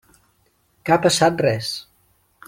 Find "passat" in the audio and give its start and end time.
1.03-1.43